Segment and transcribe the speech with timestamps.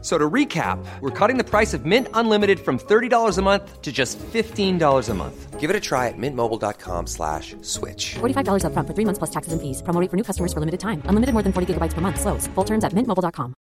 [0.00, 3.82] F- So to recap, we're cutting the price of Mint Unlimited from $30 a month
[3.82, 5.58] to just $15 a month.
[5.58, 8.14] Give it a try at mintmobile.com slash switch.
[8.20, 9.82] $45 upfront for three months plus taxes and fees.
[9.82, 11.02] Promo rate for new customers for limited time.
[11.06, 12.20] Unlimited more than 40 gigabytes per month.
[12.20, 12.46] Slows.
[12.54, 13.54] Full terms at mintmobile.com.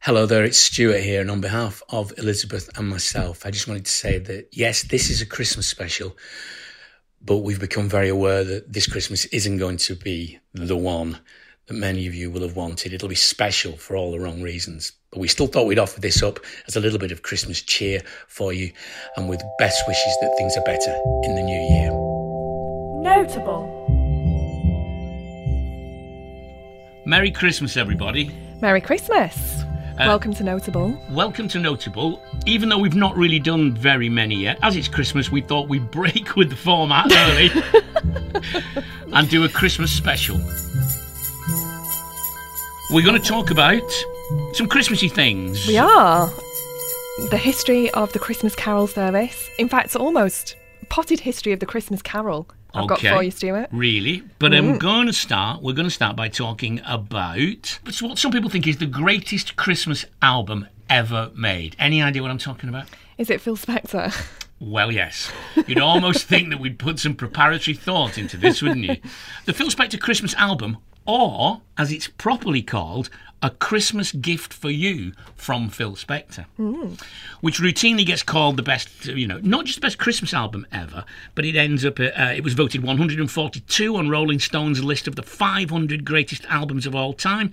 [0.00, 3.86] Hello there, it's Stuart here, and on behalf of Elizabeth and myself, I just wanted
[3.86, 6.14] to say that yes, this is a Christmas special,
[7.22, 11.20] but we've become very aware that this Christmas isn't going to be the one
[11.66, 12.92] that many of you will have wanted.
[12.92, 14.92] It'll be special for all the wrong reasons.
[15.10, 18.00] But we still thought we'd offer this up as a little bit of Christmas cheer
[18.28, 18.72] for you,
[19.16, 21.90] and with best wishes that things are better in the new year.
[23.02, 23.70] Notable.
[27.06, 28.34] Merry Christmas, everybody.
[28.60, 29.62] Merry Christmas.
[29.98, 30.98] Uh, welcome to Notable.
[31.10, 32.20] Welcome to Notable.
[32.46, 35.90] Even though we've not really done very many yet, as it's Christmas, we thought we'd
[35.90, 37.50] break with the format early
[39.12, 40.40] and do a Christmas special.
[42.94, 43.82] We're going to talk about
[44.52, 45.66] some Christmassy things.
[45.66, 46.30] We are.
[47.28, 49.50] The history of the Christmas Carol service.
[49.58, 50.54] In fact, it's almost
[50.90, 53.70] potted history of the Christmas Carol I've got for you, Stuart.
[53.72, 54.22] Really?
[54.38, 54.78] But I'm mm.
[54.78, 55.60] going to start.
[55.60, 60.04] We're going to start by talking about what some people think is the greatest Christmas
[60.22, 61.74] album ever made.
[61.80, 62.86] Any idea what I'm talking about?
[63.18, 64.14] Is it Phil Spector?
[64.60, 65.32] Well, yes.
[65.66, 68.96] You'd almost think that we'd put some preparatory thought into this, wouldn't you?
[69.46, 73.10] The Phil Spector Christmas album, or as it's properly called,
[73.42, 76.46] a Christmas gift for you from Phil Spector,
[77.42, 81.04] which routinely gets called the best, you know, not just the best Christmas album ever,
[81.34, 85.16] but it ends up, at, uh, it was voted 142 on Rolling Stone's list of
[85.16, 87.52] the 500 greatest albums of all time.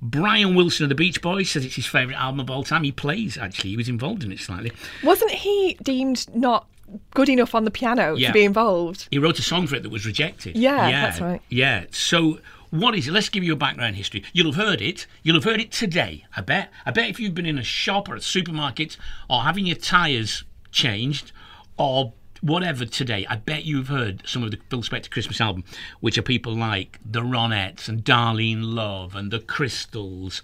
[0.00, 2.84] Brian Wilson of the Beach Boys says it's his favourite album of all time.
[2.84, 4.70] He plays, actually, he was involved in it slightly.
[5.02, 6.68] Wasn't he deemed not
[7.14, 8.28] good enough on the piano Yeah.
[8.28, 9.08] to be involved?
[9.10, 10.56] He wrote a song for it that was rejected.
[10.56, 11.40] Yeah, Yeah, that's right.
[11.48, 11.86] Yeah.
[11.90, 12.38] So
[12.72, 13.12] what is it?
[13.12, 14.24] Let's give you a background history.
[14.32, 15.06] You'll have heard it.
[15.22, 16.24] You'll have heard it today.
[16.34, 16.72] I bet.
[16.86, 18.96] I bet if you've been in a shop or a supermarket
[19.28, 21.32] or having your tyres changed
[21.76, 25.64] or whatever today, I bet you've heard some of the Phil Spector Christmas album,
[26.00, 30.40] which are people like the Ronettes and Darlene Love and the Crystals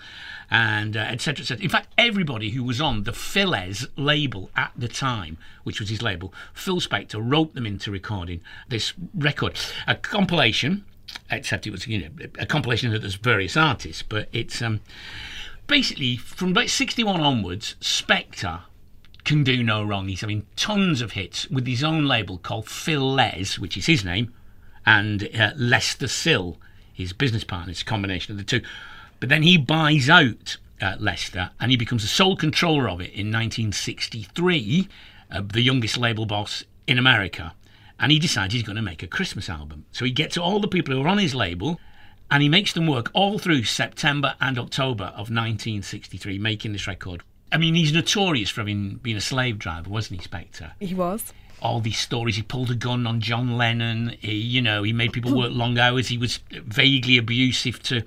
[0.51, 1.45] and uh, etc.
[1.45, 1.65] etc.
[1.65, 6.03] In fact, everybody who was on the Philles label at the time, which was his
[6.03, 10.85] label, Phil Spector wrote them into recording this record, a compilation.
[11.31, 14.81] Except it was, you know, a compilation that there's various artists, but it's um,
[15.67, 18.63] basically from about 61 onwards, Spector
[19.25, 20.09] can do no wrong.
[20.09, 24.05] He's having tons of hits with his own label called Phil Les, which is his
[24.05, 24.33] name,
[24.87, 26.57] and uh, Lester Sill,
[26.93, 27.71] his business partner.
[27.71, 28.63] It's a combination of the two.
[29.21, 33.13] But then he buys out uh, Lester and he becomes the sole controller of it
[33.13, 34.89] in 1963,
[35.31, 37.55] uh, the youngest label boss in America.
[38.01, 39.85] And he decides he's going to make a Christmas album.
[39.93, 41.81] So he gets to all the people who are on his label
[42.31, 47.23] and he makes them work all through September and October of 1963, making this record.
[47.51, 50.73] I mean, he's notorious for having been a slave driver, wasn't he, Spector?
[50.79, 51.33] He was.
[51.61, 52.37] all these stories.
[52.37, 54.15] He pulled a gun on John Lennon.
[54.21, 56.09] He, you know, he made people work long hours.
[56.09, 58.03] He was vaguely abusive to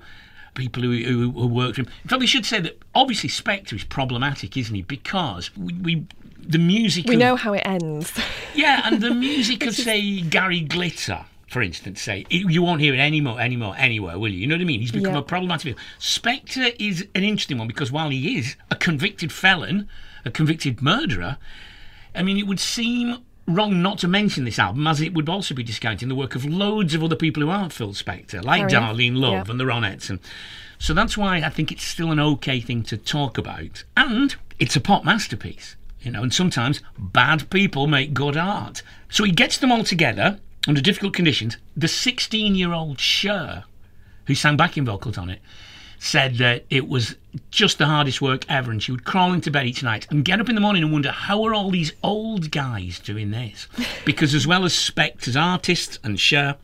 [0.54, 1.88] people who, who, who worked for him.
[2.04, 4.82] In fact, we should say that obviously Spector is problematic, isn't he?
[4.82, 6.06] Because we, we
[6.48, 7.06] the music.
[7.06, 8.12] We of, know how it ends.
[8.54, 11.24] Yeah, and the music of say Gary Glitter.
[11.48, 14.40] For instance, say it- you won't hear it anymore, anymore, anywhere, will you?
[14.40, 14.80] You know what I mean?
[14.80, 15.20] He's become Yeah.
[15.20, 15.76] a problematic.
[15.98, 19.88] Spector is an interesting one because while he is a convicted felon,
[20.26, 21.38] a convicted murderer,
[22.14, 25.54] I mean, it would seem wrong not to mention this album, as it would also
[25.54, 28.68] be discounting the work of loads of other people who aren't Phil Spector, like.
[28.68, 30.10] Darlene Love and the Ronettes.
[30.10, 30.20] And
[30.78, 33.84] so that's why I think it's still an okay thing to talk about.
[33.96, 38.82] And it's a pop masterpiece, you know, and sometimes bad people make good art.
[39.10, 41.56] So he gets them all together under difficult conditions.
[41.76, 43.64] The 16 year old Cher,
[44.26, 45.40] who sang backing vocals on it,
[45.98, 47.14] said that it was
[47.52, 50.40] just the hardest work ever and she would crawl into bed each night and get
[50.40, 53.68] up in the morning and wonder how are all these old guys doing this
[54.04, 56.56] because as well as Spector's artists and Cher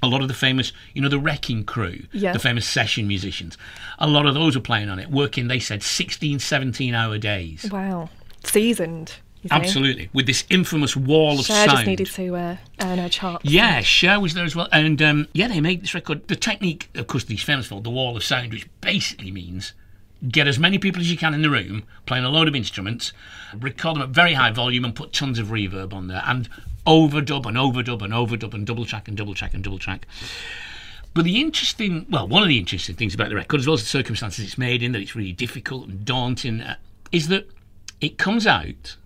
[0.00, 2.32] a lot of the famous you know the wrecking crew Yeah.
[2.32, 3.58] the famous session musicians
[3.98, 7.68] a lot of those were playing on it working they said 16 17 hour days
[7.72, 8.08] wow.
[8.48, 9.14] Seasoned.
[9.50, 13.44] Absolutely with this infamous wall of Cher sound just needed to uh, earn her chops.
[13.44, 14.68] yeah, Cher was there as well.
[14.72, 16.26] And um, yeah, they made this record.
[16.28, 19.74] The technique, of course, these famous for the wall of sound, which basically means
[20.28, 23.12] get as many people as you can in the room, playing a load of instruments,
[23.56, 26.48] record them at very high volume, and put tons of reverb on there, and
[26.86, 30.06] overdub and overdub and overdub and double track and double track and double track.
[31.14, 33.80] But the interesting, well, one of the interesting things about the record, as well as
[33.80, 36.76] the circumstances it's made in, that it's really difficult and daunting, uh,
[37.12, 37.48] is that
[38.00, 38.96] it comes out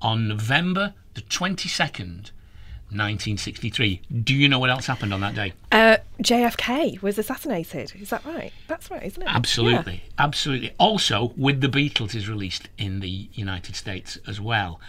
[0.00, 2.30] on November the 22nd,
[2.90, 4.02] 1963.
[4.22, 5.52] Do you know what else happened on that day?
[5.70, 7.92] Uh, JFK was assassinated.
[8.00, 8.52] Is that right?
[8.68, 9.28] That's right, isn't it?
[9.28, 9.94] Absolutely.
[9.94, 10.24] Yeah.
[10.24, 10.72] Absolutely.
[10.78, 14.80] Also, With the Beatles is released in the United States as well.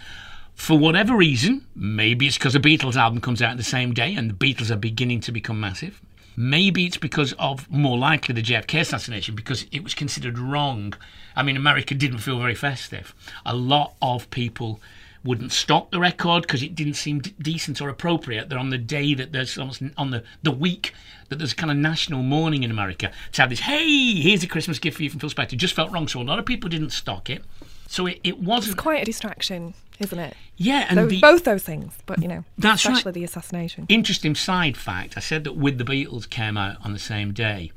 [0.54, 4.30] For whatever reason, maybe it's because a Beatles album comes out the same day and
[4.30, 6.00] the Beatles are beginning to become massive.
[6.36, 10.94] Maybe it's because of more likely the JFK assassination because it was considered wrong.
[11.36, 13.14] I mean, America didn't feel very festive.
[13.46, 14.80] A lot of people
[15.24, 18.78] wouldn't stock the record because it didn't seem d- decent or appropriate that on the
[18.78, 20.92] day that there's almost on the, the week
[21.30, 24.78] that there's kind of national mourning in America to have this, hey, here's a Christmas
[24.78, 26.06] gift for you from Phil Spector, just felt wrong.
[26.06, 27.42] So a lot of people didn't stock it.
[27.86, 28.74] So it, it wasn't.
[28.74, 30.36] It's quite a distraction, isn't it?
[30.56, 33.14] Yeah, and those, the, both those things, but you know, That's especially right.
[33.14, 33.86] the assassination.
[33.88, 37.72] Interesting side fact I said that With the Beatles came out on the same day.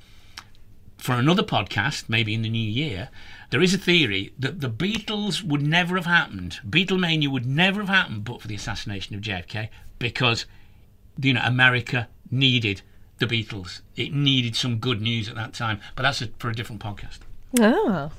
[0.97, 3.09] For another podcast, maybe in the new year,
[3.51, 6.59] there is a theory that the Beatles would never have happened.
[6.67, 9.69] Beatlemania would never have happened but for the assassination of JFK
[9.99, 10.45] because,
[11.21, 12.81] you know, America needed
[13.19, 13.81] the Beatles.
[13.95, 15.79] It needed some good news at that time.
[15.95, 17.19] But that's a, for a different podcast.
[17.59, 18.11] Oh,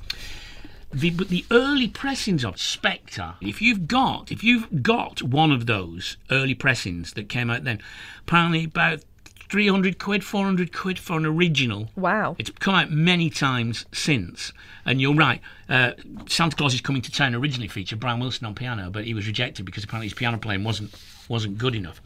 [0.91, 5.67] The, but the early pressings of Spector, if you've got if you've got one of
[5.67, 7.79] those early pressings that came out then,
[8.21, 9.01] apparently about
[9.49, 11.89] three hundred quid, four hundred quid for an original.
[11.95, 12.35] wow.
[12.39, 14.51] It's come out many times since,
[14.85, 15.41] and you're right.
[15.67, 15.91] Uh,
[16.27, 19.27] Santa Claus is coming to town originally featured Brian Wilson on piano, but he was
[19.27, 20.91] rejected because apparently his piano playing wasn't
[21.27, 22.01] wasn't good enough.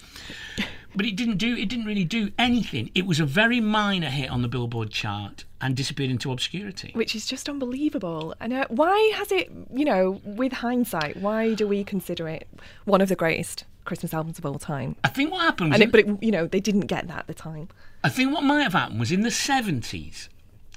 [0.95, 1.56] But it didn't do.
[1.56, 2.92] It didn't really do anything.
[2.94, 6.92] It was a very minor hit on the Billboard chart and disappeared into obscurity.
[6.94, 8.36] Which is just unbelievable.
[8.40, 12.48] And uh, why has it, you know, with hindsight, why do we consider it
[12.86, 14.95] one of the greatest Christmas albums of all time?
[15.04, 17.34] I think what happened it, but it, you know, they didn't get that at the
[17.34, 17.69] time.
[18.04, 20.28] I think what might have happened was in the 70s,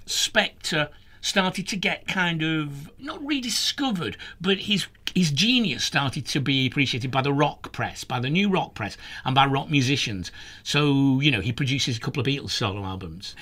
[0.07, 0.89] Spector
[1.27, 7.11] started to get kind of not rediscovered, but his his genius started to be appreciated
[7.11, 10.31] by the rock press, by the new rock press, and by rock musicians.
[10.63, 13.35] So you know he produces a couple of Beatles solo albums.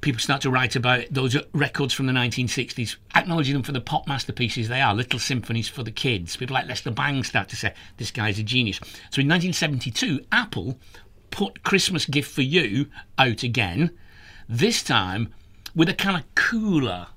[0.00, 4.08] People start to write about those records from the 1960s, acknowledging them for the pop
[4.08, 6.36] masterpieces they are, little symphonies for the kids.
[6.36, 8.78] People like Lester Bang start to say, this guy's a genius.
[9.12, 10.76] So in 1972, Apple
[11.30, 13.96] put Christmas Gift for You out again,
[14.48, 15.32] this time
[15.74, 17.08] with a kind of cooler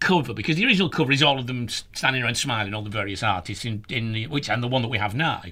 [0.00, 3.22] cover because the original cover is all of them standing around smiling, all the various
[3.22, 5.42] artists in, in the, which and the one that we have now.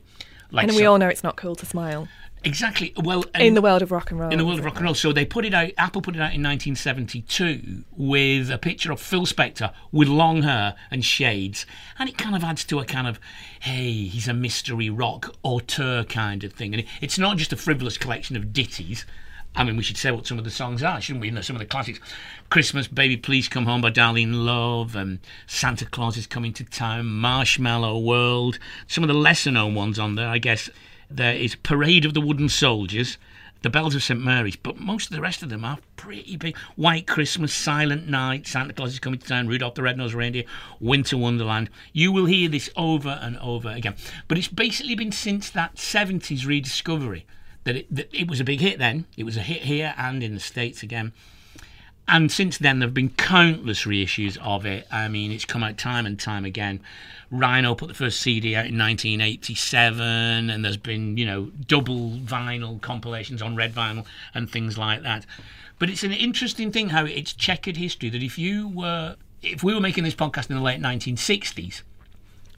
[0.50, 2.08] Like And we so- all know it's not cool to smile
[2.42, 4.30] exactly well in the world of rock and roll.
[4.32, 4.94] in the world of rock and roll.
[4.94, 5.70] So they put it out.
[5.76, 10.74] Apple put it out in 1972 with a picture of Phil Spector with long hair
[10.90, 11.66] and shades,
[11.98, 13.20] and it kind of adds to a kind of,
[13.60, 16.72] hey, he's a mystery rock auteur kind of thing.
[16.74, 19.04] And it, it's not just a frivolous collection of ditties.
[19.54, 21.28] I mean, we should say what some of the songs are, shouldn't we?
[21.28, 21.98] You know, some of the classics:
[22.50, 27.06] "Christmas, Baby, Please Come Home" by Darlene Love, and "Santa Claus is Coming to Town,"
[27.06, 30.70] "Marshmallow World." Some of the lesser-known ones on there, I guess.
[31.10, 33.18] There is "Parade of the Wooden Soldiers."
[33.62, 36.56] The Bells of St Mary's, but most of the rest of them are pretty big.
[36.76, 40.44] White Christmas, Silent Night, Santa Claus is coming to town, Rudolph the Red-Nosed Reindeer,
[40.78, 41.68] Winter Wonderland.
[41.92, 43.96] You will hear this over and over again.
[44.28, 47.26] But it's basically been since that 70s rediscovery
[47.64, 49.06] that it, that it was a big hit then.
[49.16, 51.12] It was a hit here and in the States again.
[52.08, 54.86] And since then, there have been countless reissues of it.
[54.90, 56.80] I mean, it's come out time and time again.
[57.30, 62.80] Rhino put the first CD out in 1987, and there's been, you know, double vinyl
[62.80, 65.24] compilations on red vinyl and things like that.
[65.78, 69.72] But it's an interesting thing how it's checkered history that if you were, if we
[69.72, 71.82] were making this podcast in the late 1960s,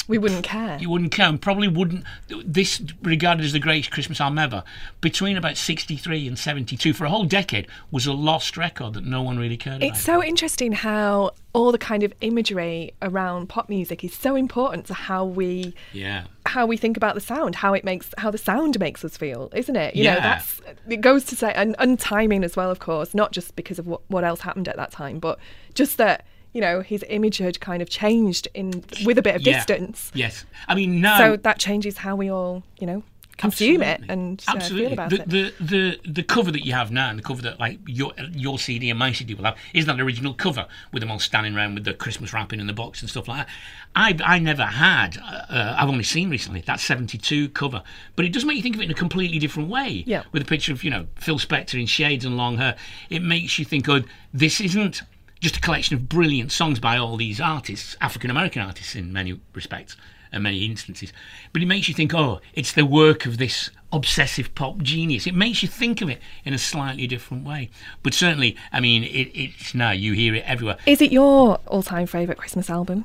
[0.09, 0.79] We wouldn't care.
[0.81, 2.05] you wouldn't care and probably wouldn't
[2.45, 4.65] this regarded as the greatest christmas album ever
[5.01, 9.23] between about 63 and 72 for a whole decade was a lost record that no
[9.23, 13.69] one really cared about It's so interesting how all the kind of imagery around pop
[13.69, 17.73] music is so important to how we yeah how we think about the sound, how
[17.73, 19.95] it makes how the sound makes us feel, isn't it?
[19.97, 23.33] You know, that's it goes to say and, and timing as well, of course, not
[23.33, 25.39] just because of what, what else happened at that time, but
[25.75, 29.43] just that you know his image had kind of changed in with a bit of
[29.43, 29.55] Yeah.
[29.59, 30.11] distance.
[30.15, 33.03] yes i mean now So that changes how we all, you know,
[33.39, 34.09] consume it Absolutely.
[34.13, 35.29] and uh, absolutely feel about the, it.
[35.29, 35.65] the
[36.05, 38.91] the the cover that you have now and the cover that like your your cd
[38.91, 41.85] and my cd will have is that original cover with them all standing around with
[41.85, 43.49] the christmas wrapping in the box and stuff like that
[43.97, 47.83] i i never had uh, i've only seen recently that 72 cover
[48.17, 50.23] but it does make you think of it in a completely different way Yeah.
[50.33, 52.77] with a picture of you know phil spector in shades and long hair
[53.11, 54.03] it makes you think oh
[54.35, 55.03] this isn't
[55.43, 59.39] just a collection of brilliant songs by all these artists african american artists in many
[59.55, 59.97] respects
[60.33, 61.13] and many instances.
[61.53, 65.27] But it makes you think, oh, it's the work of this obsessive pop genius.
[65.27, 67.71] It makes you think of it in a slightly different way.
[68.03, 70.79] But certainly, I mean, it, it's now you hear it everywhere.
[70.87, 73.05] Is it your all-time favourite Christmas album?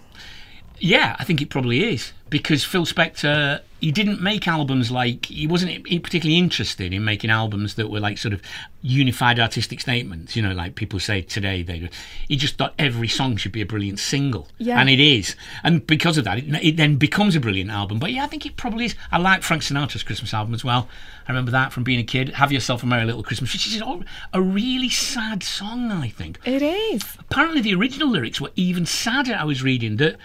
[0.79, 5.45] Yeah, I think it probably is because Phil Spector he didn't make albums like he
[5.47, 8.41] wasn't particularly interested in making albums that were like sort of
[8.81, 10.35] unified artistic statements.
[10.35, 11.61] You know, like people say today.
[11.63, 11.89] They
[12.27, 14.79] he just thought every song should be a brilliant single, Yeah.
[14.79, 15.35] and it is.
[15.63, 17.99] And because of that, it, it then becomes a brilliant album.
[17.99, 18.95] But yeah, I think it probably is.
[19.11, 20.87] I like Frank Sinatra's Christmas album as well.
[21.27, 22.29] I remember that from being a kid.
[22.29, 23.99] Have yourself a merry little Christmas, which is a-
[24.33, 25.91] a really sad song.
[25.91, 27.03] I think It is.
[27.19, 29.35] apparently the original lyrics were even sadder.
[29.39, 30.17] I was reading that.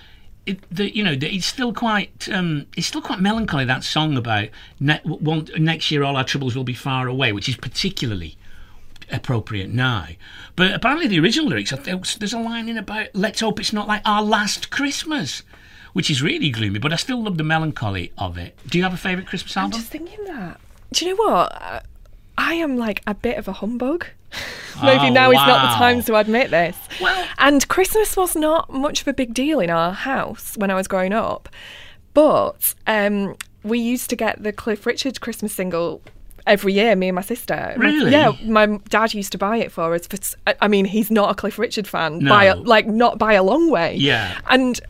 [0.44, 3.64] It, the, you know, it's still quite, um, it's still quite melancholy.
[3.64, 4.48] That song about
[4.80, 8.36] ne- one, next year all our troubles will be far away, which is particularly
[9.10, 10.06] appropriate now.
[10.56, 14.02] But apparently the original lyrics, there's a line in about "Let's hope it's not like
[14.04, 15.42] our last Christmas,"
[15.92, 16.80] which is really gloomy.
[16.80, 18.58] But I still love the melancholy of it.
[18.66, 19.74] Do you have a favourite Christmas album?
[19.74, 20.60] I'm just thinking that.
[20.92, 21.86] Do you know what?
[22.36, 24.06] I am like a bit of a humbug.
[24.82, 26.76] Maybe Oh, now is not the time to admit this.
[27.00, 30.74] Well- and Christmas was not much of a big deal in our house when I
[30.74, 31.48] was growing up.
[32.14, 36.02] But um, we used to get the Cliff Richard Christmas single
[36.46, 37.74] every year, me and my sister.
[37.76, 38.10] Really?
[38.10, 40.06] yeah, my dad used to buy it for us.
[40.06, 40.18] For,
[40.60, 43.70] I mean, he's not a Cliff Richard fan, by a, like not by a long
[43.70, 43.94] way.
[43.96, 44.38] Yeah.
[44.50, 44.80] And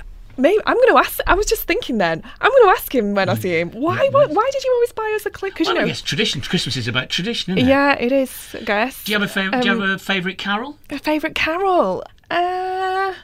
[0.42, 1.20] maybe I'm going to ask.
[1.26, 2.22] I was just thinking then.
[2.40, 3.70] I'm going to ask him when I see him.
[3.70, 4.08] Why?
[4.10, 5.54] Why, why did you always buy us a Cliff?
[5.54, 5.88] Because Well, you I know.
[5.88, 6.40] guess tradition.
[6.42, 7.70] Christmas is about tradition, isn't it?
[7.70, 8.54] Yeah, it is.
[8.54, 9.04] I guess.
[9.04, 9.62] Do you have a favorite?
[9.62, 10.76] do you Um, have a favourite carol?
[10.90, 12.04] a favourite carol?
[12.30, 13.14] Uh,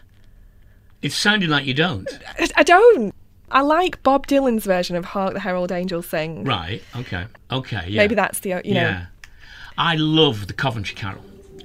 [1.02, 2.08] It's sounding like you don't.
[2.38, 3.14] I- I don't.
[3.50, 6.82] I like Bob Dylan's version of "Hark the Herald Angels Sing." Right.
[6.96, 7.24] Okay.
[7.50, 7.84] Okay.
[7.88, 8.02] Yeah.
[8.02, 8.80] Maybe that's the you know.
[8.80, 9.06] Yeah.
[9.78, 11.22] I love the Coventry Carol,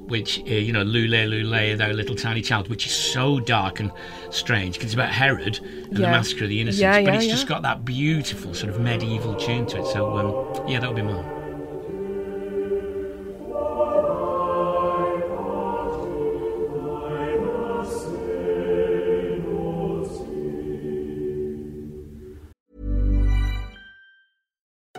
[0.08, 3.92] which uh, you know, Lule Lule, thou little tiny child, which is so dark and
[4.30, 7.28] strange because it's about Herod and the massacre of the innocents, Yeah, but yeah, it's
[7.28, 9.88] just got that beautiful sort of medieval tune to it.
[9.88, 11.44] So um, yeah, that would be mine.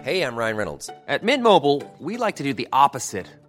[0.02, 0.90] Hey, I'm Ryan Reynolds.
[1.08, 3.26] At Mint Mobile, we like to do the opposite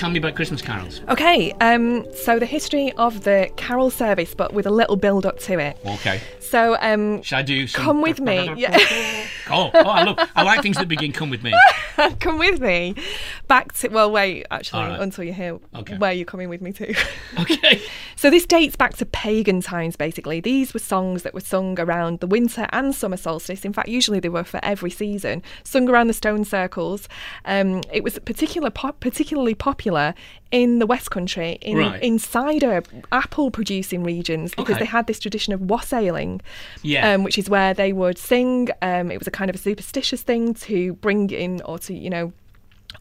[0.00, 1.02] Tell me about Christmas carols.
[1.10, 5.38] Okay, um, so the history of the carol service, but with a little build up
[5.40, 5.76] to it.
[5.84, 6.22] Okay.
[6.38, 7.84] So, um, Should I do some?
[7.84, 8.50] come with me.
[8.56, 8.78] Yeah.
[9.52, 10.16] Oh, oh, I love.
[10.36, 11.10] I like things that begin.
[11.10, 11.52] Come with me.
[12.20, 12.94] come with me
[13.48, 15.00] back to well wait actually All right.
[15.00, 15.98] until you hear Okay.
[15.98, 16.94] where you're coming with me to
[17.40, 17.82] Okay.
[18.16, 22.20] so this dates back to pagan times basically these were songs that were sung around
[22.20, 26.06] the winter and summer solstice in fact usually they were for every season sung around
[26.06, 27.06] the stone circles
[27.44, 29.89] um, it was particular pop, particularly popular
[30.50, 32.02] in the west country in, Right.
[32.02, 32.82] in cider
[33.12, 34.80] apple producing regions because Okay.
[34.84, 36.40] they had this tradition of wassailing
[36.82, 37.12] Yeah.
[37.14, 40.22] um, which is where they would sing um, it was a kind of a superstitious
[40.22, 42.32] thing to bring in or to you know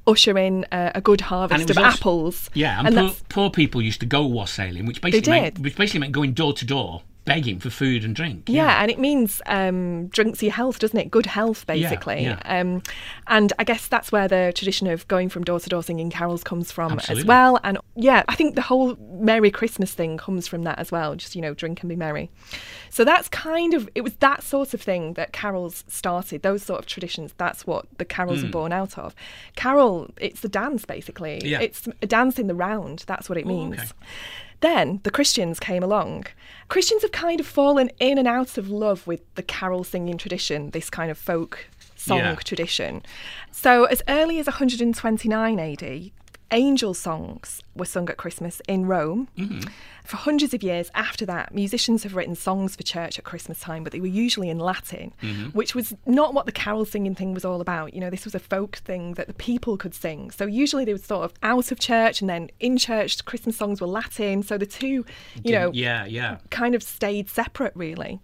[0.05, 3.81] usher in uh, a good harvest of also- apples Yeah, and, and poor, poor people
[3.81, 7.59] used to go wassailing, which basically meant, which basically meant going door to door begging
[7.59, 8.43] for food and drink.
[8.47, 11.09] Yeah, and it means um, drinks your health, doesn't it?
[11.09, 12.23] Good health, basically.
[12.23, 12.41] yeah.
[12.45, 12.81] Um,
[13.27, 16.43] and I guess that's where the tradition of going from door to door singing carols
[16.43, 17.21] comes from Absolutely.
[17.21, 17.59] as well.
[17.63, 21.15] And yeah, I think the whole Merry Christmas thing comes from that as well.
[21.15, 22.29] Just you know, drink and be merry.
[22.89, 26.41] So that's kind of it was that sort of thing that carols started.
[26.41, 27.33] Those sort of traditions.
[27.37, 29.13] That's what the carols are born out of.
[29.55, 31.39] Carol, it's the dance basically.
[31.43, 31.59] Yeah.
[31.61, 33.03] It's a dance in the round.
[33.07, 33.75] That's what it Oh, means.
[33.75, 33.87] okay.
[34.61, 36.25] Then the Christians came along.
[36.67, 40.71] Christians have kind of fallen in and out of love with the carol singing tradition,
[40.71, 42.35] this kind of folk song Yeah.
[42.35, 43.03] tradition.
[43.51, 46.11] So, as early as 129 AD,
[46.51, 49.27] angel songs were sung at Christmas in Rome.
[49.37, 49.69] Mm-hmm.
[50.03, 53.83] For hundreds of years after that, musicians have written songs for church at Christmas time,
[53.83, 55.49] but they were usually in Latin, mm-hmm.
[55.49, 57.93] which was not what the carol singing thing was all about.
[57.93, 60.31] You know, this was a folk thing that the people could sing.
[60.31, 63.81] So usually they were sort of out of church and then in church, Christmas songs
[63.81, 64.41] were Latin.
[64.41, 65.05] So the two,
[65.43, 66.37] you know, yeah, yeah.
[66.49, 68.19] kind of stayed separate, really.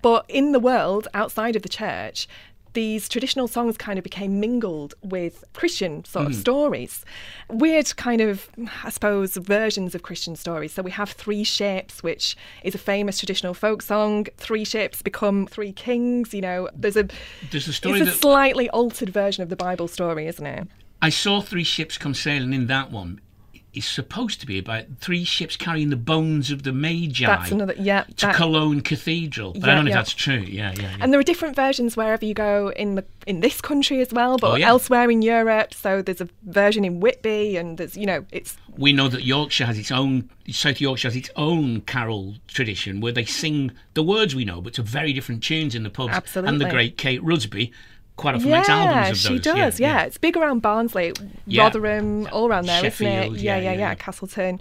[0.00, 2.28] But in the world outside of the church,
[2.76, 6.40] these traditional songs kind of became mingled with Christian sort of mm.
[6.40, 7.06] stories.
[7.48, 8.50] Weird, kind of,
[8.84, 10.74] I suppose, versions of Christian stories.
[10.74, 14.26] So we have Three Ships, which is a famous traditional folk song.
[14.36, 16.34] Three ships become three kings.
[16.34, 17.08] You know, there's a.
[17.50, 20.68] There's a story It's a that slightly altered version of the Bible story, isn't it?
[21.00, 23.22] I saw three ships come sailing in that one.
[23.76, 27.74] It's supposed to be about three ships carrying the bones of the Magi That's another.
[27.78, 28.04] Yeah.
[28.16, 29.52] to that- Cologne Cathedral.
[29.52, 29.96] But I don't know yeah.
[29.96, 30.38] if that's true.
[30.48, 30.96] Yeah, yeah, yeah.
[31.00, 34.38] And there are different versions wherever you go in the in this country as well,
[34.38, 34.68] but Oh, yeah.
[34.68, 35.74] elsewhere in Europe.
[35.74, 39.66] So there's a version in Whitby, and there's you know it's we know that Yorkshire
[39.66, 44.34] has its own, South Yorkshire has its own carol tradition where they sing the words
[44.34, 46.36] we know, but to very different tunes in the pubs.
[46.36, 47.72] And the great Kate Rusby
[48.16, 49.36] quite often makes yeah, albums of those.
[49.36, 49.80] she does.
[49.80, 51.12] Yeah, it's big around Barnsley,
[51.46, 51.64] Yeah.
[51.64, 53.00] Rotherham, all around there, not it?
[53.00, 53.94] yeah, Yeah, yeah, yeah, yeah, yeah.
[53.94, 54.60] Castleton.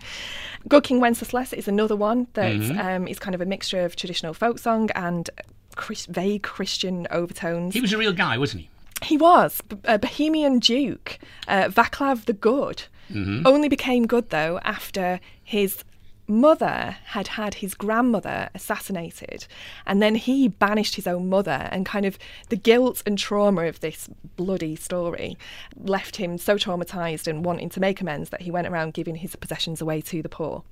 [0.68, 2.80] Good King Wenceslas is another one that Mm-hmm.
[2.80, 5.30] um, is kind of a mixture of traditional folk song and
[5.76, 7.74] Chris, vague Christian overtones.
[7.74, 8.70] He was a real guy, wasn't he?
[9.04, 12.84] He was A Bohemian Duke, uh, Vaclav the Good.
[13.12, 13.46] Mm-hmm.
[13.46, 15.84] Only became good though after his
[16.28, 19.48] mother had had his grandmother assassinated,
[19.86, 21.70] and then he banished his own mother.
[21.72, 22.18] And kind of
[22.50, 25.38] the guilt and trauma of this bloody story
[25.78, 29.36] left him so traumatized and wanting to make amends that he went around giving his
[29.36, 30.64] possessions away to the poor.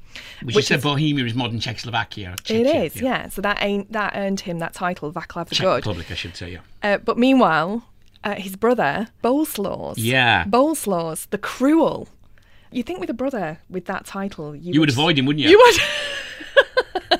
[0.43, 2.33] Which, Which is Bohemia is modern Czechoslovakia.
[2.33, 3.29] It Czechia, is, yeah.
[3.29, 5.75] So that ain't that earned him that title, Vaclav the Czech Good.
[5.77, 6.59] Republic, I should say, yeah.
[6.83, 7.83] Uh, but meanwhile,
[8.23, 9.95] uh, his brother, Boleslaws.
[9.97, 10.45] Yeah.
[10.45, 12.07] Boleslaws, the Cruel.
[12.73, 15.49] You think with a brother with that title, you, You would avoid him, wouldn't you?
[15.49, 15.81] You would.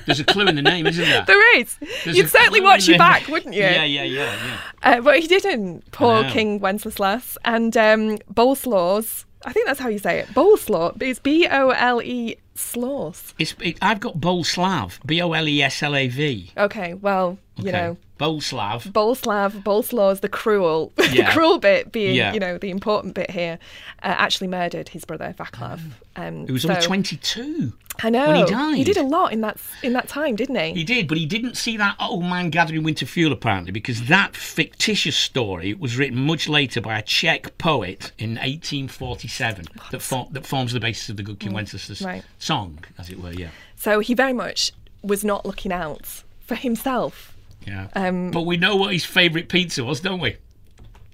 [0.05, 1.23] There's a clue in the name, isn't there?
[1.25, 1.77] there is.
[2.03, 3.61] There's You'd certainly watch your back, wouldn't you?
[3.61, 4.57] Yeah, yeah, yeah, yeah.
[4.81, 5.89] Uh, but he didn't.
[5.91, 6.23] Poor.
[6.29, 9.25] King Wenceslas and um, Boleslaws.
[9.45, 10.27] I think that's how you say it.
[10.29, 11.01] Boleslaw.
[11.01, 13.33] It's B O L E Slaws.
[13.39, 16.51] It's, it, I've got Boleslav, B O L E S L A V.
[16.57, 18.91] Okay, well, you know, Boleslav.
[18.91, 22.33] Boleslav, Boleslaws, the cruel, the cruel bit being, Yeah.
[22.33, 23.59] you know, the important bit here,
[24.01, 25.79] uh, actually murdered his brother Vaclav.
[26.15, 27.73] Um, He was so- only 22.
[28.01, 28.27] I know.
[28.27, 28.75] when he died.
[28.77, 30.73] He did a lot in that in that time, didn't he?
[30.73, 34.35] He did, but he didn't see that old man gathering winter fuel apparently, because that
[34.35, 40.45] fictitious story was written much later by a Czech poet in 1847 that, for, that
[40.45, 42.05] forms the basis of the Good King Wenceslas Mm.
[42.05, 42.23] right.
[42.39, 43.31] song, as it were.
[43.33, 44.71] Yeah, So he very much
[45.03, 47.32] was not looking out for himself.
[47.65, 47.87] Yeah.
[47.95, 50.37] Um, but we know what his favourite pizza was, don't we?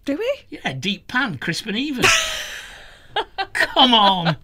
[0.05, 0.39] Do we?
[0.49, 2.03] Yeah, deep pan, crisp and even.
[3.53, 4.37] Come on.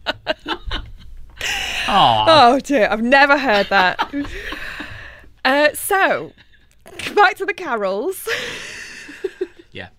[1.88, 4.14] oh, dear, I've never heard that.
[5.46, 6.34] uh, so,
[7.16, 8.28] back to the carols.
[9.72, 9.90] yeah.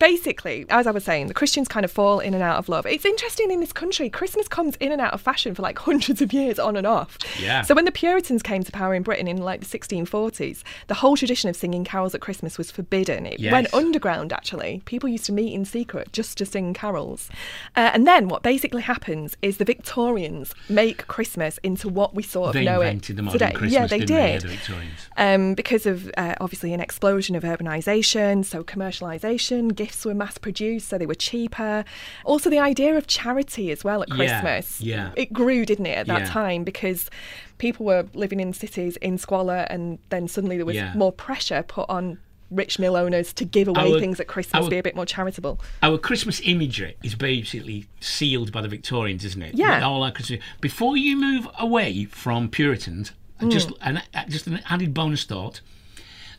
[0.00, 2.86] Basically, as I was saying, the Christians kind of fall in and out of love.
[2.86, 6.22] It's interesting in this country, Christmas comes in and out of fashion for like hundreds
[6.22, 7.18] of years on and off.
[7.38, 7.60] Yeah.
[7.60, 11.18] So when the Puritans came to power in Britain in like the 1640s, the whole
[11.18, 13.26] tradition of singing carols at Christmas was forbidden.
[13.26, 13.52] It Yes.
[13.52, 14.80] went underground actually.
[14.86, 17.28] People used to meet in secret just to sing carols.
[17.76, 22.48] Uh, and then what basically happens is the Victorians make Christmas into what we sort
[22.48, 23.52] of They know invented it the modern today.
[23.52, 28.46] Christmas, yeah, they didn't they, the um, because of uh, obviously an explosion of urbanisation,
[28.46, 31.84] so commercialisation, gifts were mass produced, so they were cheaper.
[32.24, 34.80] Also, the idea of charity as well at Christmas.
[34.80, 35.10] yeah.
[35.16, 36.26] It grew, didn't it, at that Yeah.
[36.26, 37.10] time because
[37.58, 40.92] people were living in cities in squalor, and then suddenly there was Yeah.
[40.94, 42.18] more pressure put on
[42.52, 45.06] rich mill owners to give away Our- things at Christmas, our- be a bit more
[45.06, 45.60] charitable.
[45.82, 49.54] Our Christmas imagery is basically sealed by the Victorians, isn't it?
[49.56, 49.84] Yeah.
[49.84, 50.40] All our Christmas.
[50.60, 53.50] Before you move away from Puritans, Mm.
[53.52, 55.60] just an just an added bonus thought: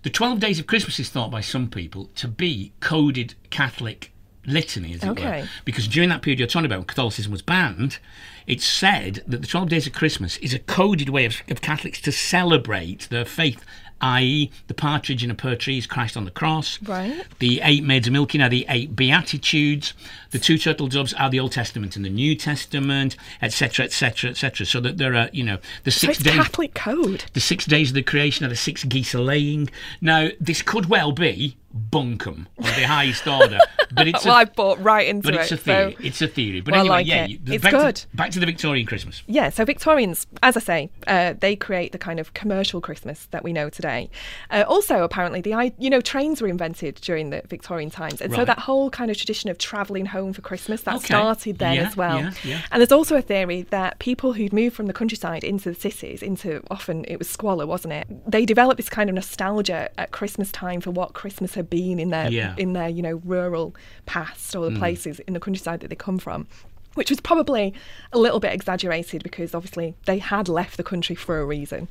[0.04, 4.12] the twelve days of Christmas is thought by some people to be coded Catholic
[4.46, 5.16] litany, as it were.
[5.66, 8.00] Because during that period you're talking about, when Catholicism was banned.
[8.48, 12.02] It's said that the 12 days of Christmas is a coded way of, of Catholics
[12.02, 13.64] to celebrate their faith,
[14.02, 16.82] i.e., the partridge in a pear tree is Christ on the cross.
[16.82, 17.24] Right.
[17.40, 19.94] The eight maids of milking are the eight beatitudes.
[20.32, 24.66] The two turtle doves are the Old Testament and the New Testament, etc., etc., etc.
[24.66, 26.36] So that there are, you know, the So six it's days.
[26.36, 27.26] Catholic code.
[27.34, 29.70] The six days of the creation are the six geese a laying.
[30.00, 33.60] Now, this could well be bunkum of the highest order.
[33.94, 35.42] But it's well, a, I bought right into but it.
[35.42, 35.94] it's a theory.
[36.00, 36.62] so- it's a theory.
[36.62, 37.40] But Well, anyway, like yeah, it.
[37.48, 37.96] It's back good.
[37.96, 39.24] To, back to the Victorian Christmas.
[39.28, 43.44] Yeah, so Victorians, as I say, uh, they create the kind of commercial Christmas that
[43.44, 44.10] we know today.
[44.50, 48.46] Uh, also, apparently, the you know trains were invented during the Victorian times, and so
[48.46, 51.06] that whole kind of tradition of travelling home for Christmas that Okay.
[51.06, 52.20] started then Yeah, as well.
[52.20, 52.62] yeah, yeah.
[52.72, 56.22] And there's also a theory that people who'd moved from the countryside into the cities,
[56.22, 58.08] into often it was squalor, wasn't it?
[58.30, 62.10] They developed this kind of nostalgia at Christmas time for what Christmas had been in
[62.10, 62.56] their Yeah.
[62.58, 64.60] in their you know rural past Mm.
[64.60, 66.48] or the places in the countryside that they come from.
[66.96, 67.74] Which was probably
[68.12, 71.88] a little bit exaggerated because obviously they had left the country for a reason.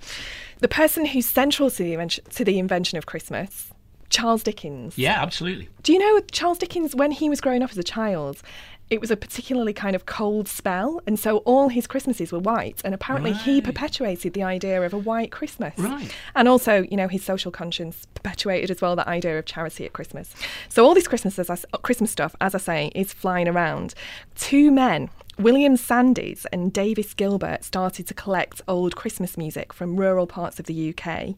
[0.58, 3.70] The person who's central to the, invention, to the invention of Christmas,
[4.10, 4.98] Charles Dickens.
[4.98, 5.68] Yeah, absolutely.
[5.84, 8.42] Do you know Charles Dickens, when he was growing up as a child,
[8.90, 12.82] it was a particularly kind of cold spell, and so all his Christmases were white.
[12.84, 15.78] And apparently, he perpetuated the idea of a white Christmas.
[15.78, 16.12] Right.
[16.34, 19.92] And also, you know, his social conscience perpetuated as well that idea of charity at
[19.92, 20.34] Christmas.
[20.68, 23.94] So all this Christmas, as I s- Christmas stuff, as I say, is flying around.
[24.34, 25.08] Two men.
[25.42, 30.66] William Sandys and Davies Gilbert started to collect old Christmas music from rural parts of
[30.66, 31.34] the UK.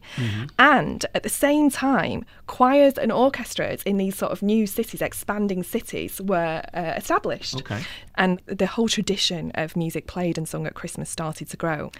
[0.59, 5.63] And at the same time, choirs and orchestras in these sort of new cities, expanding
[5.63, 7.57] cities, were uh, established.
[7.57, 7.83] Okay.
[8.15, 11.91] And the whole tradition of music played and sung at Christmas started to grow.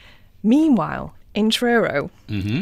[0.43, 2.11] Meanwhile, in Truro,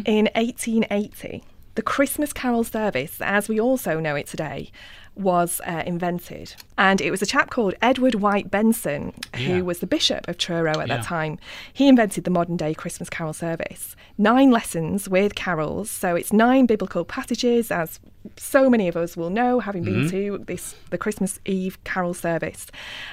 [0.05, 1.43] in 1880,
[1.75, 4.71] the Christmas Carol service, as we also know it today,
[5.15, 6.55] was uh, invented.
[6.77, 9.61] And it was a chap called Edward White Benson, who Yeah.
[9.61, 10.97] was the Bishop of Truro at Yeah.
[10.97, 11.37] that time.
[11.73, 13.95] He invented the modern day Christmas Carol service.
[14.17, 17.99] Nine lessons with carols, so it's nine biblical passages, as
[18.37, 22.67] so many of us will know, having been to this the Christmas Eve carol service,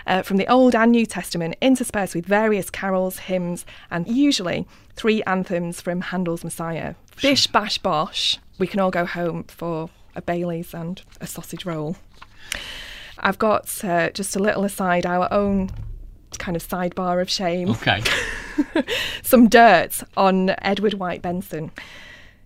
[0.06, 5.22] uh, from the Old and New Testament, interspersed with various carols, hymns, and usually three
[5.22, 6.94] anthems from Handel's Messiah.
[7.22, 8.38] Bish bash bosh.
[8.58, 11.96] We can all go home for a Bailey's and a sausage roll.
[13.18, 15.70] I've got uh, just a little aside, our own
[16.38, 18.02] kind of sidebar of shame Okay.
[19.22, 21.70] some dirt on Edward White Benson.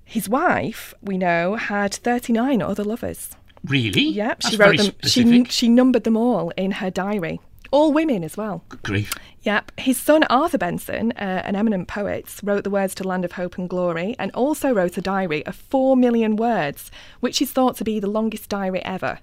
[0.05, 3.31] His wife, we know, had 39 other lovers.
[3.65, 4.03] Really?
[4.03, 4.93] Yep, That's she wrote them.
[5.05, 7.41] She, she numbered them all in her diary.
[7.73, 8.63] All women as well.
[8.69, 9.15] Good grief.
[9.43, 9.73] Yep.
[9.81, 13.59] His son Arthur Benson, uh, an eminent poet, wrote the words to Land of Hope
[13.59, 17.85] and Glory and also wrote a diary of four million words, which is thought to
[17.85, 19.19] be the longest diary ever.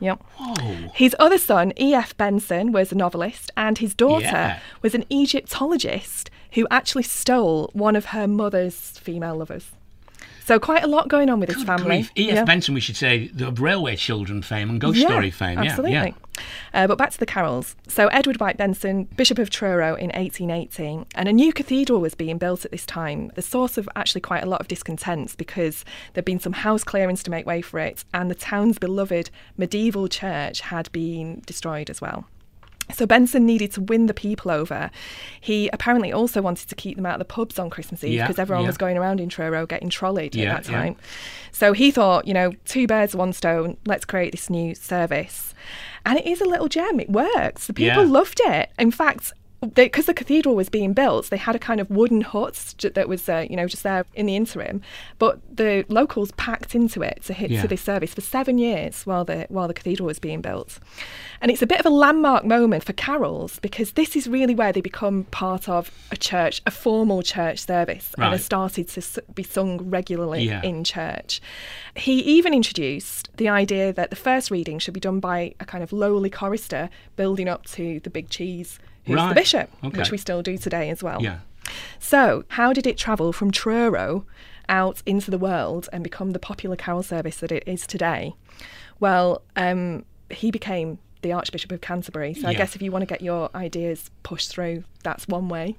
[0.00, 0.20] Yep.
[0.36, 0.90] Whoa.
[0.94, 2.14] His other son, E.F.
[2.18, 4.58] Benson, was a novelist, and his daughter Yeah.
[4.82, 9.70] was an Egyptologist who actually stole one of her mother's female lovers.
[10.46, 11.86] So quite a lot going on with his Good family.
[11.86, 12.12] grief.
[12.16, 12.34] E.F.
[12.36, 12.44] Yeah.
[12.44, 15.58] Benson, we should say, the Railway Children fame and Ghost Yeah, Story fame.
[15.58, 15.90] Absolutely.
[15.90, 16.42] Yeah, yeah.
[16.72, 17.74] Uh, but back to the carols.
[17.88, 22.38] So Edward White Benson, Bishop of Truro in 1818, and a new cathedral was being
[22.38, 23.32] built at this time.
[23.34, 27.24] The source of actually quite a lot of discontents because there'd been some house clearance
[27.24, 32.00] to make way for it, and the town's beloved medieval church had been destroyed as
[32.00, 32.26] well.
[32.92, 34.90] So Benson needed to win the people over.
[35.40, 38.26] He apparently also wanted to keep them out of the pubs on Christmas Eve Yeah,
[38.26, 38.68] because everyone yeah.
[38.68, 40.78] was going around in Truro getting trolleyed Yeah, at that yeah.
[40.78, 40.96] time.
[41.52, 45.52] So he thought, you know, two birds, one stone, let's create this new service.
[46.04, 47.00] And it is a little gem.
[47.00, 47.66] It works.
[47.66, 48.10] The people Yeah.
[48.10, 48.70] loved it.
[48.78, 49.32] In fact,
[49.74, 53.28] because the cathedral was being built, they had a kind of wooden hut that was,
[53.28, 54.82] uh, you know, just there in the interim.
[55.18, 57.62] But the locals packed into it to hit Yeah.
[57.62, 60.78] to this service for seven years while the while the cathedral was being built.
[61.40, 64.72] And it's a bit of a landmark moment for carols because this is really where
[64.72, 68.34] they become part of a church, a formal church service, and Right.
[68.34, 70.62] are started to be sung regularly Yeah.
[70.62, 71.40] in church.
[71.94, 75.82] He even introduced the idea that the first reading should be done by a kind
[75.84, 79.28] of lowly chorister building up to the big cheese, who's Right.
[79.30, 79.98] the bishop, Okay.
[79.98, 81.22] which we still do today as well.
[81.22, 81.38] Yeah.
[81.98, 84.24] So, how did it travel from Truro
[84.68, 88.34] out into the world and become the popular carol service that it is today?
[89.00, 92.34] Well, um, he became the Archbishop of Canterbury.
[92.34, 95.76] So, I guess if you want to get your ideas pushed through, that's one way.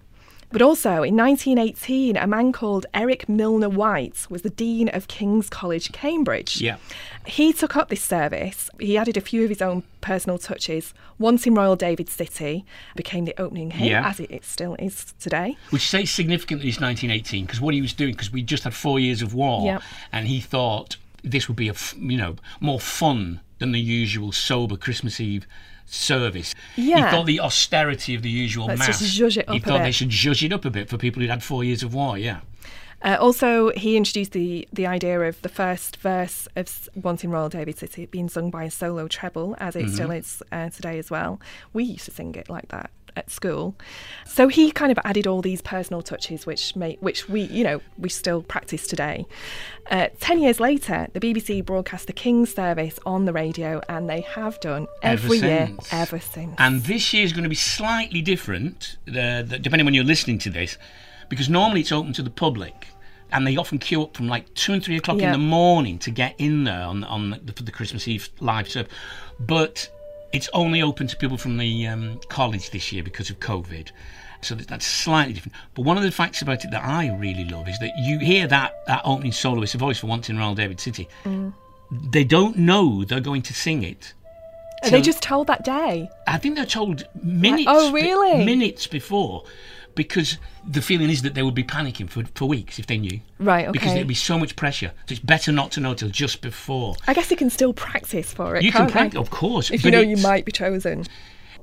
[0.49, 5.49] But also in 1918, a man called Eric Milner White was the Dean of King's
[5.49, 6.62] College, Cambridge.
[6.62, 6.77] Yeah.
[7.25, 8.69] He took up this service.
[8.79, 10.93] He added a few of his own personal touches.
[11.19, 12.63] Once in Royal David City
[12.95, 14.07] became the opening hymn, Yeah.
[14.07, 15.57] as it, still is today.
[15.69, 18.99] Which say significantly is 1918 because what he was doing because we just had four
[19.01, 19.81] years of war, Yep.
[20.13, 24.31] and he thought this would be a f- you know more fun than the usual
[24.31, 25.45] sober Christmas Eve
[25.88, 26.54] service.
[26.76, 27.06] Yeah.
[27.06, 29.00] He thought the austerity of the usual Let's mass.
[29.00, 30.97] just zhuzh it he up a thought they should judge it up a bit for
[30.97, 32.17] people who'd had four years of war.
[32.17, 32.41] Yeah.
[33.02, 37.47] Uh, also, he introduced the, the idea of the first verse of Once in Royal
[37.47, 41.12] David City being sung by a solo treble, as it still is uh, today as
[41.12, 41.39] well.
[41.73, 43.75] We used to sing it like that at school.
[44.25, 47.82] So he kind of added all these personal touches, which make, which we, you know,
[47.97, 49.25] we still practice today.
[49.89, 54.21] Uh, Ten years later, the BBC broadcast the King's service on the radio, and they
[54.21, 55.93] have done Ever every year since.
[55.93, 56.56] ever since.
[56.60, 60.49] And this year is going to be slightly different, uh, depending when you're listening to
[60.49, 60.77] this,
[61.30, 62.88] because normally it's open to the public.
[63.32, 65.27] And they often queue up from like two and three o'clock Yeah.
[65.27, 68.69] in the morning to get in there on on the, for the Christmas Eve live
[68.69, 68.88] serve,
[69.39, 69.89] but
[70.34, 73.92] it's only open to people from the um, college this year because of COVID.
[74.42, 75.56] So that's slightly different.
[75.74, 78.48] But one of the facts about it that I really love is that you hear
[78.48, 81.08] that that opening soloist voice for Once in Royal David City.
[81.24, 81.54] Mm.
[82.12, 84.13] They don't know they're going to sing it
[84.84, 86.10] Are they just told that day?
[86.28, 87.66] I think they're told minutes.
[87.68, 88.46] Oh, really?
[88.46, 89.44] minutes before,
[89.97, 93.19] because the feeling is that they would be panicking for, for weeks if they knew.
[93.39, 93.71] Right, okay.
[93.73, 94.93] Because there'd be so much pressure.
[95.07, 96.95] So it's better not to know till just before.
[97.07, 98.63] I guess you can still practice for it.
[98.63, 99.69] You can practice, of course.
[99.71, 101.05] If you know you might be chosen.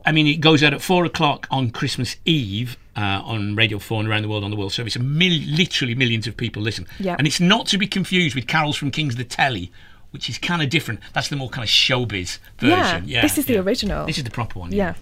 [0.04, 4.00] I mean, it goes out at four o'clock on Christmas Eve uh, on Radio 4
[4.00, 4.98] and around the world on the World Service.
[4.98, 6.86] Mil- literally millions of people listen.
[6.98, 7.16] Yeah.
[7.16, 9.72] And it's not to be confused with Carols from King's the Telly,
[10.10, 11.00] which is kind of different.
[11.12, 13.04] That's the more kind of showbiz version.
[13.06, 14.06] Yeah, this is the original.
[14.06, 14.72] This is the proper one.
[14.72, 14.94] Yeah.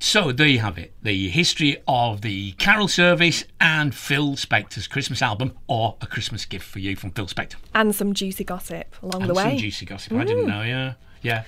[0.00, 5.22] So there you have it the history of the Carol Service and Phil Spector's Christmas
[5.22, 7.56] album, or a Christmas gift for you from Phil Spector.
[7.74, 9.42] And some juicy gossip along And the way.
[9.50, 10.12] some juicy gossip.
[10.12, 10.94] I didn't know, yeah.
[11.22, 11.44] Yeah.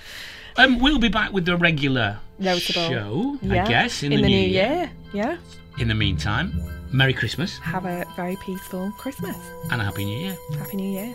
[0.57, 2.89] Um, we'll be back with the regular Notable.
[2.89, 3.63] show, Yeah.
[3.63, 4.91] I guess, in, in the, new new year.
[5.13, 5.37] Yeah.
[5.77, 6.51] In the meantime,
[6.91, 9.37] Merry Christmas Have a very peaceful Christmas.
[9.71, 10.37] and a Happy New Year.
[10.57, 11.13] Happy New Year.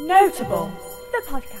[0.00, 0.72] Notable,
[1.12, 1.60] the podcast.